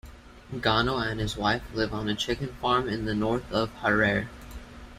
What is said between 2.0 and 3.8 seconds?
a chicken farm in the north of